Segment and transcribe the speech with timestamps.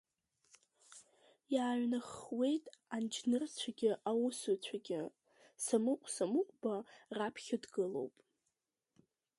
[1.53, 2.65] Иааҩнаххуеит
[2.95, 5.01] анџьнырцәагьы аусуцәагьы,
[5.65, 6.73] Самыҟә Самыҟәба
[7.17, 8.15] раԥхьа дгылоуп.